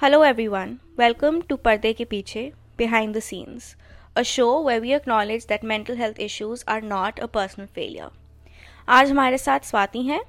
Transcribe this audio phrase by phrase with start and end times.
[0.00, 2.42] Hello everyone welcome to पर्दे के पीछे
[2.78, 3.64] behind the scenes
[4.16, 8.08] a show where we acknowledge that mental health issues are not a personal failure
[8.88, 10.20] आज हमारे साथ स्वाति हैं।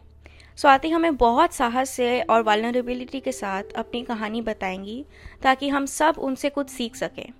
[0.58, 5.06] स्वाति हमें बहुत साहस से और वालनरेबिलिटी के साथ अपनी कहानी बताएँगी
[5.44, 7.32] ताकि हम सब उनसे कुछ सीख सकें।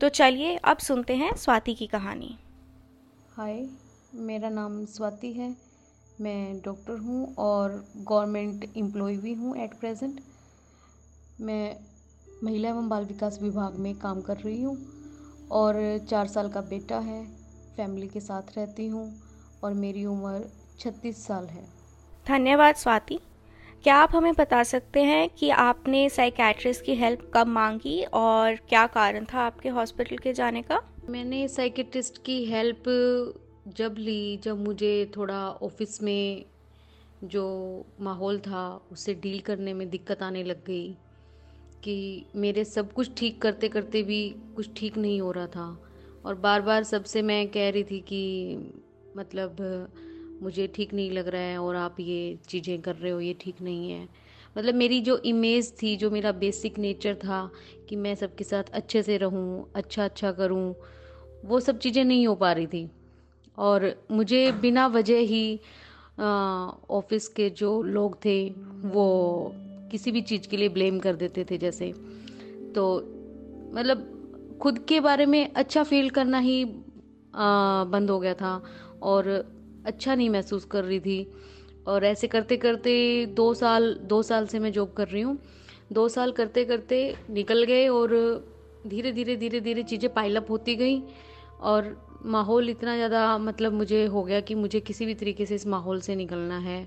[0.00, 2.36] तो चलिए अब सुनते हैं स्वाति की कहानी।
[3.36, 3.62] हाय
[4.14, 5.54] मेरा नाम स्वाति है।
[6.20, 10.20] मैं डॉक्टर हूँ और गवर्नमेंट एम्प्लॉय भी हूँ एट प्रेजेंट
[11.40, 11.76] मैं
[12.44, 14.76] महिला एवं बाल विकास विभाग में काम कर रही हूँ
[15.50, 15.76] और
[16.10, 17.24] चार साल का बेटा है
[17.76, 19.22] फैमिली के साथ रहती हूँ
[19.64, 21.64] और मेरी उम्र छत्तीस साल है।
[22.26, 23.18] धन्यवाद स्वाति।
[23.82, 28.86] क्या आप हमें बता सकते हैं कि आपने साइकेट्रिस्ट की हेल्प कब मांगी और क्या
[28.86, 30.82] कारण था आपके हॉस्पिटल के जाने का?
[31.08, 32.82] मैंने साइकेट्रिस्ट की हेल्प
[33.76, 36.44] जब ली जब मुझे थोड़ा ऑफ़िस में
[37.24, 37.44] जो
[38.00, 40.96] माहौल था उससे डील करने में दिक्कत आने लग गई।
[41.88, 45.66] कि मेरे सब कुछ ठीक करते करते भी कुछ ठीक नहीं हो रहा था।
[46.24, 48.72] और बार बार सबसे मैं कह रही थी कि
[49.16, 49.56] मतलब
[50.42, 53.62] मुझे ठीक नहीं लग रहा है और आप ये चीज़ें कर रहे हो, ये ठीक
[53.62, 54.08] नहीं है।
[54.56, 57.50] मतलब मेरी जो इमेज थी, जो मेरा बेसिक नेचर था
[57.88, 60.74] कि मैं सबके साथ अच्छे से रहूँ अच्छा अच्छा करूँ,
[61.44, 62.88] वो सब चीज़ें नहीं हो पा रही थी।
[63.58, 65.60] और मुझे बिना वजह ही
[66.20, 68.48] ऑफ़िस के जो लोग थे,
[68.84, 69.54] वो
[69.90, 71.92] किसी भी चीज़ के लिए ब्लेम कर देते थे जैसे।
[72.74, 72.84] तो
[73.74, 76.62] मतलब खुद के बारे में अच्छा फील करना ही
[77.34, 78.62] आ, बंद हो गया था
[79.02, 79.28] और
[79.86, 81.32] अच्छा नहीं महसूस कर रही थी।
[81.86, 82.94] और ऐसे करते करते
[83.26, 85.38] दो साल दो साल से मैं जॉब कर रही हूँ।
[85.92, 86.98] दो साल करते करते
[87.30, 88.10] निकल गए और
[88.86, 91.02] धीरे धीरे धीरे धीरे चीज़ें पाइलअप होती गई
[91.60, 95.66] और माहौल इतना ज़्यादा मतलब मुझे हो गया कि मुझे किसी भी तरीके से इस
[95.66, 96.82] माहौल से निकलना है।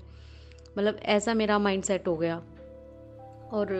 [0.78, 2.40] मतलब ऐसा मेरा माइंड सेट हो गया।
[3.52, 3.72] और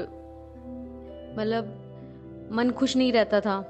[1.38, 1.78] मतलब
[2.52, 3.64] मन खुश नहीं रहता था।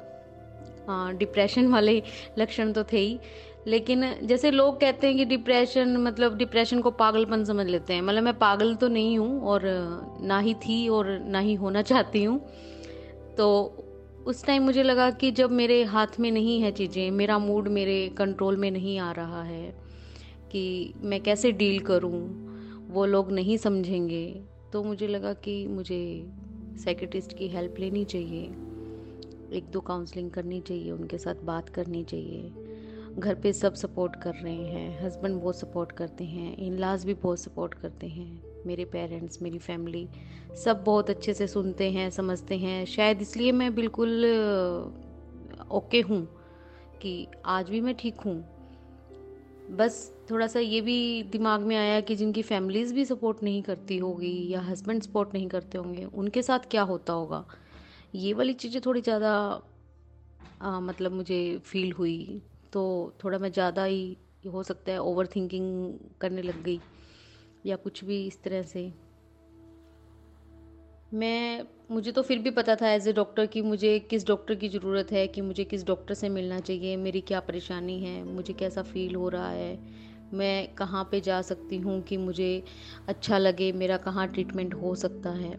[0.88, 2.02] हाँ डिप्रेशन वाले
[2.38, 3.20] लक्षण तो थे ही।
[3.66, 8.22] लेकिन जैसे लोग कहते हैं कि डिप्रेशन मतलब डिप्रेशन को पागलपन समझ लेते हैं। मतलब
[8.22, 9.62] मैं पागल तो नहीं हूँ और
[10.22, 12.38] ना ही थी और ना ही होना चाहती हूँ।
[13.36, 13.76] तो
[14.26, 18.08] उस टाइम मुझे लगा कि जब मेरे हाथ में नहीं है चीज़ें, मेरा मूड मेरे
[18.08, 19.74] कंट्रोल में नहीं आ रहा है
[20.52, 22.28] कि मैं कैसे डील करूँ,
[22.88, 26.03] वो लोग नहीं समझेंगे। तो मुझे लगा कि मुझे
[26.84, 28.44] साइकेटिस्ट की हेल्प लेनी चाहिए,
[29.56, 32.53] एक दो काउंसलिंग करनी चाहिए, उनके साथ बात करनी चाहिए।
[33.19, 37.15] घर पे सब सपोर्ट कर रहे हैं हस्बैंड बहुत सपोर्ट करते हैं इन लाज भी
[37.15, 40.09] बहुत सपोर्ट करते हैं, मेरे पेरेंट्स मेरी फैमिली
[40.65, 44.25] सब बहुत अच्छे से सुनते हैं, समझते हैं। शायद इसलिए मैं बिल्कुल
[45.72, 46.25] ओके हूँ
[47.03, 48.37] कि आज भी मैं ठीक हूँ।
[49.68, 53.96] बस थोड़ा सा ये भी दिमाग में आया कि जिनकी फैमिलीज़ भी सपोर्ट नहीं करती
[53.98, 57.44] होगी या हस्बैंड सपोर्ट नहीं करते होंगे, उनके साथ क्या होता होगा?
[58.14, 59.32] ये वाली चीज़ें थोड़ी ज़्यादा
[60.60, 62.42] मतलब मुझे फील हुई।
[62.72, 62.82] तो
[63.24, 66.80] थोड़ा मैं ज़्यादा ही, हो सकता है ओवर थिंकिंग करने लग गई
[67.66, 68.92] या कुछ भी इस तरह से।
[71.12, 74.68] मैं, मुझे तो फिर भी पता था एज ए डॉक्टर कि मुझे किस डॉक्टर की
[74.68, 78.82] ज़रूरत है, कि मुझे किस डॉक्टर से मिलना चाहिए, मेरी क्या परेशानी है, मुझे कैसा
[78.82, 79.78] फील हो रहा है,
[80.34, 82.62] मैं कहाँ पे जा सकती हूँ कि मुझे
[83.08, 85.56] अच्छा लगे, मेरा कहाँ ट्रीटमेंट हो सकता है।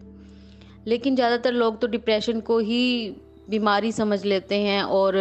[0.86, 3.10] लेकिन ज़्यादातर लोग तो डिप्रेशन को ही
[3.50, 5.16] बीमारी समझ लेते हैं और,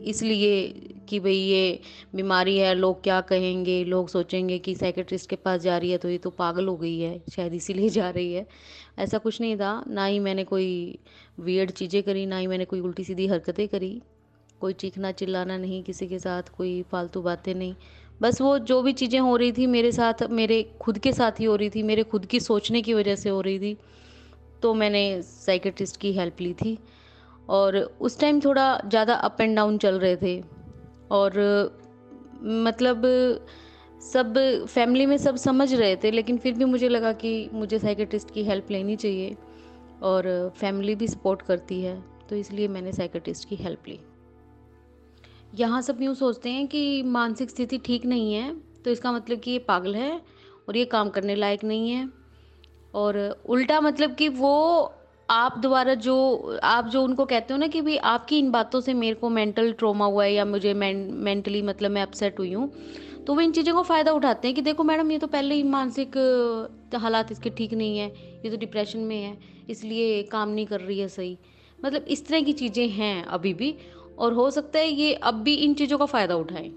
[0.00, 0.60] इसलिए
[1.06, 1.80] कि भाई ये
[2.14, 3.82] बीमारी है, लोग क्या कहेंगे?
[3.84, 6.98] लोग सोचेंगे कि साइकेट्रिस्ट के पास जा रही है तो ये तो पागल हो गई
[6.98, 8.46] है, शायद इसीलिए जा रही है।
[8.98, 10.98] ऐसा कुछ नहीं था, ना ही मैंने कोई
[11.40, 14.00] वियर्ड चीज़ें करी, ना ही मैंने कोई उल्टी सीधी हरकतें करी।
[14.60, 17.74] कोई चीखना चिल्लाना नहीं, किसी के साथ कोई फालतू बातें नहीं।
[18.20, 21.44] बस वो जो भी चीज़ें हो रही थी मेरे साथ, मेरे खुद के साथ ही
[21.44, 23.76] हो रही थी, मेरे खुद की सोचने की वजह से हो रही थी
[24.62, 26.78] तो मैंने साइकेट्रिस्ट की हेल्प ली थी।
[27.48, 30.40] और उस टाइम थोड़ा ज़्यादा अप एंड डाउन चल रहे थे।
[31.10, 31.32] और
[32.42, 33.02] मतलब
[34.02, 34.34] सब
[34.66, 38.44] फैमिली में सब समझ रहे थे, लेकिन फिर भी मुझे लगा कि मुझे साइकेट्रिस्ट की
[38.44, 39.36] हेल्प लेनी चाहिए
[40.02, 43.98] और फैमिली भी सपोर्ट करती है तो इसलिए मैंने साइकेट्रिस्ट की हेल्प ली।
[45.54, 48.54] यहाँ सब यूँ सोचते हैं कि मानसिक स्थिति ठीक नहीं है
[48.84, 50.20] तो इसका मतलब कि ये पागल है
[50.68, 52.08] और ये काम करने लायक नहीं है
[52.94, 54.92] और उल्टा मतलब कि वो
[55.28, 58.94] आप द्वारा जो, आप जो उनको कहते हो ना कि भाई आपकी इन बातों से
[58.94, 62.70] मेरे को मेंटल ट्रोमा हुआ है या मुझे मेंटली मतलब मैं अपसेट हुई हूँ
[63.26, 65.62] तो वो इन चीज़ों का फ़ायदा उठाते हैं कि देखो मैडम, ये तो पहले ही
[65.64, 66.16] मानसिक
[66.94, 68.08] हालात इसके ठीक नहीं है,
[68.44, 69.36] ये तो डिप्रेशन में है,
[69.70, 71.36] इसलिए काम नहीं कर रही है सही।
[71.78, 73.74] मतलब इस तरह की चीज़ें हैं अभी भी,
[74.18, 76.72] और हो सकता है ये अब भी इन चीज़ों का फ़ायदा उठाएँ।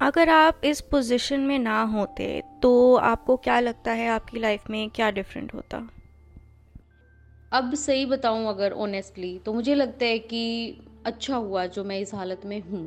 [0.00, 4.88] अगर आप इस पोजीशन में ना होते तो आपको क्या लगता है आपकी लाइफ में
[4.90, 5.88] क्या डिफरेंट होता?
[7.54, 12.14] अब सही बताऊँ अगर ऑनेस्टली तो मुझे लगता है कि अच्छा हुआ जो मैं इस
[12.14, 12.86] हालत में हूँ।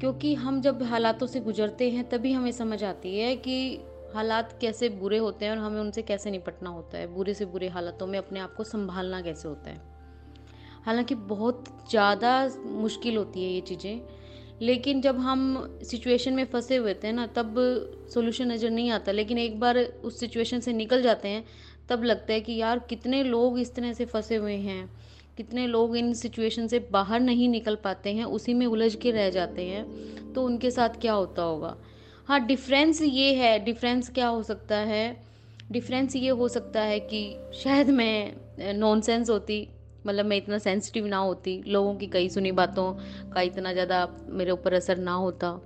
[0.00, 3.80] क्योंकि हम जब हालातों से गुजरते हैं, तभी हमें समझ आती है कि
[4.14, 7.68] हालात कैसे बुरे होते हैं और हमें उनसे कैसे निपटना होता है। बुरे से बुरे
[7.68, 9.80] हालातों में अपने आप को संभालना कैसे होता है।
[10.84, 14.00] हालाँकि बहुत ज़्यादा मुश्किल होती है ये चीज़ें,
[14.62, 17.54] लेकिन जब हम सिचुएशन में फंसे हुए थे ना, तब
[18.14, 21.44] सोल्यूशन नज़र नहीं आता। लेकिन एक बार उस सिचुएशन से निकल जाते हैं
[21.88, 24.90] तब लगता है कि यार कितने लोग इस तरह से फंसे हुए हैं,
[25.36, 29.30] कितने लोग इन सिचुएशन से बाहर नहीं निकल पाते हैं, उसी में उलझ के रह
[29.30, 31.76] जाते हैं तो उनके साथ क्या होता होगा?
[32.28, 35.16] हाँ डिफरेंस ये है डिफरेंस क्या हो सकता है?
[35.72, 39.66] डिफरेंस ये हो सकता है कि शायद मैं नॉनसेंस होती
[40.06, 42.92] मतलब मैं इतना सेंसिटिव ना होती, लोगों की कई सुनी बातों
[43.32, 45.58] का इतना ज़्यादा मेरे ऊपर असर ना होता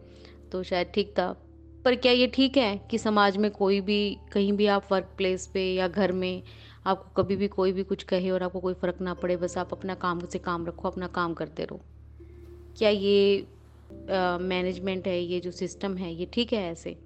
[0.53, 1.35] तो शायद ठीक था।
[1.85, 5.47] पर क्या ये ठीक है कि समाज में कोई भी, कहीं भी आप वर्क प्लेस
[5.47, 6.43] पे या घर में
[6.87, 9.73] आपको कभी भी कोई भी कुछ कहे और आपको कोई फ़र्क ना पड़े, बस आप
[9.73, 11.81] अपना काम से काम रखो, अपना काम करते रहो।
[12.79, 13.47] क्या ये
[14.41, 16.97] मैनेजमेंट है, ये जो सिस्टम है, ये ठीक है ऐसे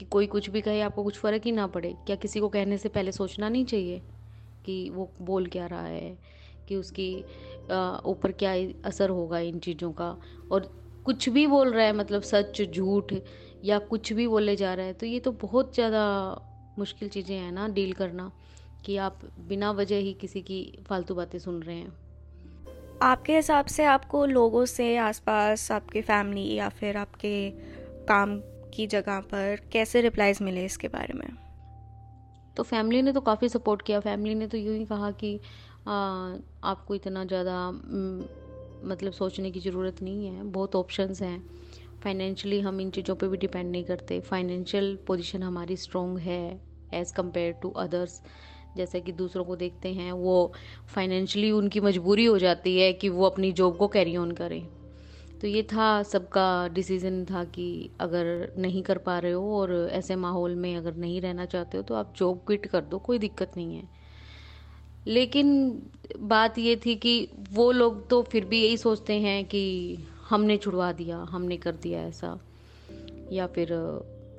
[0.00, 1.94] कि कोई कुछ भी कहे, आपको कुछ फ़र्क ही ना पड़े?
[2.06, 4.02] क्या किसी को कहने से पहले सोचना नहीं चाहिए
[4.64, 6.18] कि वो बोल क्या रहा है,
[6.68, 7.14] कि उसकी
[8.06, 8.52] ऊपर क्या
[8.84, 10.16] असर होगा इन चीज़ों का?
[10.52, 10.72] और
[11.06, 13.14] कुछ भी बोल रहा है मतलब सच, झूठ
[13.64, 16.04] या कुछ भी बोले जा रहा है तो ये तो बहुत ज़्यादा
[16.78, 18.30] मुश्किल चीज़ें हैं ना डील करना
[18.84, 19.18] कि आप
[19.48, 21.92] बिना वजह ही किसी की फालतू बातें सुन रहे हैं।
[23.02, 27.50] आपके हिसाब से आपको लोगों से आसपास आपके फैमिली या फिर आपके
[28.06, 28.38] काम
[28.74, 31.28] की जगह पर कैसे रिप्लाइज मिले इसके बारे में?
[32.56, 35.38] तो फैमिली ने तो काफ़ी सपोर्ट किया। फैमिली ने तो यूँ ही कहा कि
[35.88, 35.92] आ,
[36.64, 37.70] आपको इतना ज़्यादा
[38.84, 41.38] मतलब सोचने की ज़रूरत नहीं है। बहुत ऑप्शंस हैं।
[42.02, 46.60] फाइनेंशियली हम इन चीज़ों पे भी डिपेंड नहीं करते। फाइनेंशियल पोजीशन हमारी स्ट्रॉन्ग है
[46.94, 48.22] एज़ कंपेयर टू अदर्स
[48.76, 50.52] जैसे कि दूसरों को देखते हैं, वो
[50.94, 54.66] फाइनेंशियली उनकी मजबूरी हो जाती है कि वो अपनी जॉब को कैरी ऑन करें।
[55.40, 60.16] तो ये था, सबका डिसीज़न था कि अगर नहीं कर पा रहे हो और ऐसे
[60.16, 63.52] माहौल में अगर नहीं रहना चाहते हो तो आप जॉब क्विट कर दो, कोई दिक्कत
[63.56, 63.88] नहीं है।
[65.06, 65.82] लेकिन
[66.20, 69.96] बात ये थी कि वो लोग तो फिर भी यही सोचते हैं कि
[70.30, 72.38] हमने छुड़वा दिया, हमने कर दिया ऐसा।
[73.32, 73.68] या फिर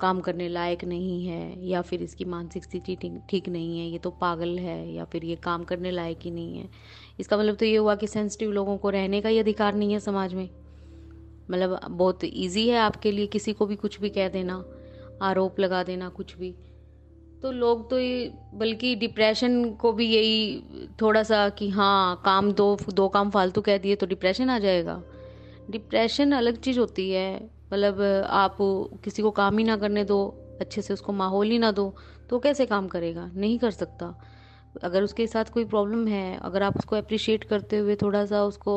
[0.00, 4.10] काम करने लायक नहीं है, या फिर इसकी मानसिक स्थिति ठीक नहीं है, ये तो
[4.10, 6.68] पागल है, या फिर ये काम करने लायक ही नहीं है।
[7.20, 10.00] इसका मतलब तो ये हुआ कि सेंसिटिव लोगों को रहने का ही अधिकार नहीं है
[10.00, 10.48] समाज में।
[11.50, 14.64] मतलब बहुत इजी है आपके लिए किसी को भी कुछ भी कह देना,
[15.22, 16.54] आरोप लगा देना, कुछ भी।
[17.42, 20.62] तो लोग तो ये, बल्कि डिप्रेशन को भी यही
[21.00, 25.02] थोड़ा सा कि हाँ काम दो दो काम फालतू कह दिए तो डिप्रेशन आ जाएगा।
[25.72, 28.56] डिप्रेशन अलग चीज़ होती है। मतलब आप
[29.04, 30.20] किसी को काम ही ना करने दो,
[30.60, 31.94] अच्छे से उसको माहौल ही ना दो
[32.30, 33.30] तो कैसे काम करेगा?
[33.34, 34.14] नहीं कर सकता।
[34.84, 38.74] अगर उसके साथ कोई प्रॉब्लम है, अगर आप उसको अप्रिशिएट करते हुए थोड़ा सा उसको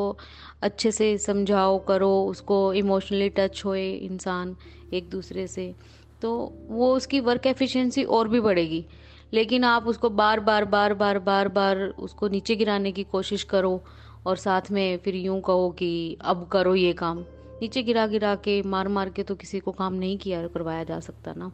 [0.62, 4.56] अच्छे से समझाओ, करो, उसको इमोशनली टच होए इंसान
[4.92, 5.74] एक दूसरे से
[6.22, 6.30] तो
[6.68, 8.84] वो उसकी वर्क एफिशिएंसी और भी बढ़ेगी।
[9.32, 13.82] लेकिन आप उसको बार बार बार बार बार बार उसको नीचे गिराने की कोशिश करो
[14.26, 17.24] और साथ में फिर यूँ कहो कि अब करो ये काम।
[17.60, 21.00] नीचे गिरा गिरा के, मार मार के तो किसी को काम नहीं किया करवाया जा
[21.00, 21.50] सकता ना।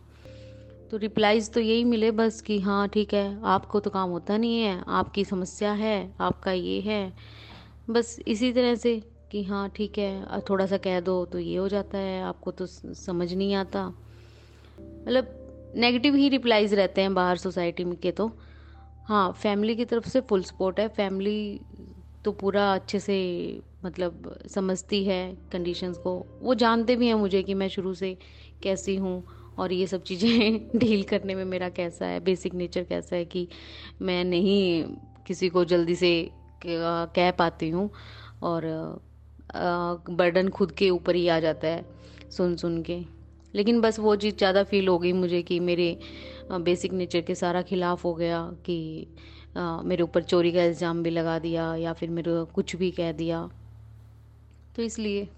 [0.90, 4.60] तो रिप्लाईज तो यही मिले बस कि हाँ ठीक है, आपको तो काम होता नहीं
[4.60, 7.12] है, आपकी समस्या है, आपका ये है।
[7.90, 9.00] बस इसी तरह से
[9.32, 12.66] कि हाँ ठीक है थोड़ा सा कह दो तो ये हो जाता है, आपको तो
[12.66, 13.86] समझ नहीं आता।
[14.78, 18.30] मतलब नेगेटिव ही रिप्लाइज रहते हैं बाहर सोसाइटी में के तो।
[19.08, 21.60] हाँ फैमिली की तरफ़ से फुल सपोर्ट है। फैमिली
[22.24, 23.16] तो पूरा अच्छे से
[23.84, 28.16] मतलब समझती है कंडीशंस को। वो जानते भी हैं मुझे कि मैं शुरू से
[28.62, 29.22] कैसी हूँ
[29.58, 33.48] और ये सब चीज़ें डील करने में मेरा कैसा है बेसिक नेचर कैसा है कि
[34.02, 34.84] मैं नहीं
[35.26, 36.12] किसी को जल्दी से
[36.66, 37.90] कह पाती हूँ
[38.42, 38.64] और
[40.10, 41.84] बर्डन खुद के ऊपर ही आ जाता है
[42.30, 43.00] सुन सुन के।
[43.54, 45.98] लेकिन बस वो चीज़ ज़्यादा फील हो गई मुझे कि मेरे
[46.52, 49.06] बेसिक नेचर के सारा खिलाफ हो गया कि
[49.56, 53.48] मेरे ऊपर चोरी का इल्ज़ाम भी लगा दिया या फिर मेरे कुछ भी कह दिया।
[54.76, 55.28] तो इसलिए।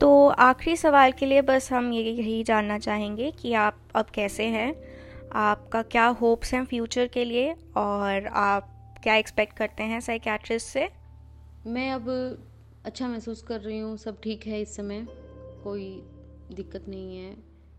[0.00, 4.44] तो आखिरी सवाल के लिए बस हम ये यही जानना चाहेंगे कि आप अब कैसे
[4.46, 4.74] हैं?
[5.32, 7.54] आपका क्या होप्स हैं फ्यूचर के लिए?
[7.76, 10.88] और आप क्या एक्सपेक्ट करते हैं साइकेट्रिस्ट से?
[11.66, 12.08] मैं अब
[12.84, 15.06] अच्छा महसूस कर रही हूँ सब ठीक है इस समय।
[15.64, 15.88] कोई
[16.52, 17.36] दिक्कत नहीं है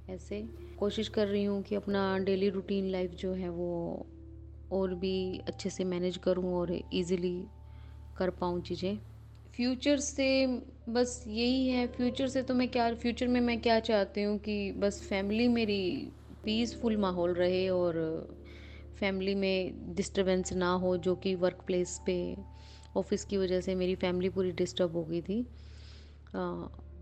[0.10, 0.44] ऐसे।
[0.80, 4.06] कोशिश कर रही हूँ कि अपना डेली रूटीन लाइफ जो है वो
[4.72, 7.38] और भी अच्छे से मैनेज करूँ और इजीली
[8.18, 8.98] कर पाऊँ चीज़ें।
[9.54, 10.28] फ्यूचर से
[10.90, 14.72] बस यही है। फ्यूचर से तो मैं क्या फ्यूचर में मैं क्या चाहती हूँ कि
[14.72, 15.82] बस फैमिली मेरी
[16.44, 17.96] पीसफुल माहौल रहे और
[19.00, 22.16] फैमिली में डिस्टरबेंस ना हो, जो कि वर्क प्लेस पे
[22.96, 25.42] ऑफ़िस की वजह से मेरी फैमिली पूरी डिस्टर्ब हो गई थी।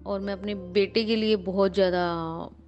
[0.05, 2.03] और मैं अपने बेटे के लिए बहुत ज़्यादा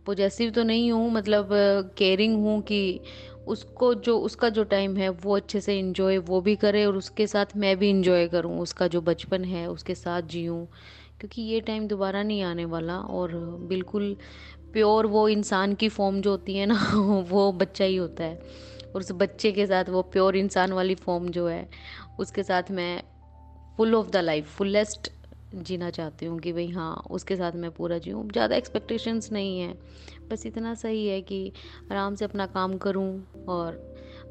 [0.05, 1.49] पोजेसिव तो नहीं हूँ मतलब
[1.97, 2.99] केयरिंग हूँ कि
[3.47, 7.27] उसको जो, उसका जो टाइम है, वो अच्छे से इंजॉय वो भी करे और उसके
[7.27, 10.67] साथ मैं भी इंजॉय करूँ, उसका जो बचपन है, उसके साथ जीऊँ।
[11.19, 13.31] क्योंकि ये टाइम दोबारा नहीं आने वाला और
[13.67, 14.17] बिल्कुल
[14.73, 16.75] प्योर वो इंसान की फॉर्म जो होती है ना,
[17.29, 18.35] वो बच्चा ही होता है।
[18.95, 21.69] और उस बच्चे के साथ वो प्योर इंसान वाली फॉर्म जो है,
[22.19, 23.03] उसके साथ मैं
[23.77, 25.11] full of the life fullest
[25.55, 29.77] जीना चाहती हूँ कि भाई हाँ उसके साथ मैं पूरा जीऊँ। ज़्यादा एक्सपेक्टेशंस नहीं है।
[30.31, 31.51] बस इतना सही है कि
[31.91, 33.79] आराम से अपना काम करूँ और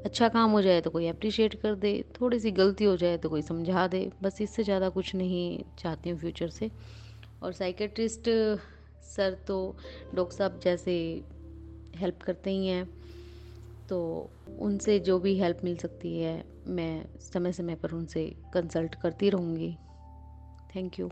[0.04, 3.28] अच्छा काम हो जाए तो कोई अप्रिशिएट कर दे थोड़ी सी गलती हो जाए तो
[3.28, 6.71] कोई समझा दे। बस इससे ज़्यादा कुछ नहीं चाहती हूँ फ्यूचर से।
[7.42, 8.28] और साइकेट्रिस्ट
[9.07, 9.76] सर तो
[10.14, 10.92] डॉक्टर साहब जैसे
[11.97, 12.85] हेल्प करते ही हैं
[13.88, 14.00] तो
[14.61, 19.76] उनसे जो भी हेल्प मिल सकती है, मैं समय समय पर उनसे कंसल्ट करती रहूँगी।
[20.75, 21.11] थैंक यू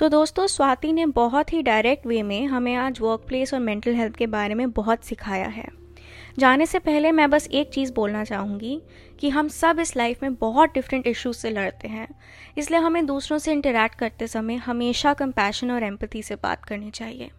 [0.00, 3.94] तो दोस्तों, स्वाति ने बहुत ही डायरेक्ट वे में हमें आज वर्क प्लेस और मेंटल
[3.94, 5.66] हेल्थ के बारे में बहुत सिखाया है।
[6.38, 8.80] जाने से पहले मैं बस एक चीज़ बोलना चाहूँगी
[9.20, 12.08] कि हम सब इस लाइफ में बहुत डिफरेंट इश्यूज़ से लड़ते हैं।
[12.58, 17.30] इसलिए हमें दूसरों से इंटरेक्ट करते समय हमेशा कंपैशन और एम्पति से बात करनी चाहिए।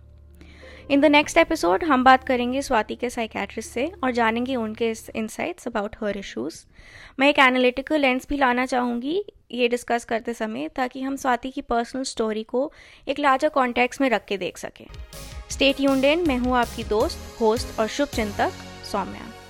[0.89, 5.67] इन द नेक्स्ट एपिसोड हम बात करेंगे स्वाति के साइकेट्रिस्ट से और जानेंगे उनके इंसाइट्स
[5.67, 6.65] अबाउट हर इश्यूज़
[7.19, 11.61] मैं एक एनालिटिकल लेंस भी लाना चाहूँगी ये डिस्कस करते समय ताकि हम स्वाति की
[11.61, 12.71] पर्सनल स्टोरी को
[13.07, 14.85] एक लार्जर कॉन्टेक्स्ट में रख के देख सकें।
[15.49, 18.51] स्टेट यून मैं हूँ आपकी दोस्त होस्ट और शुभ चिंतक
[18.91, 19.40] सौम्या।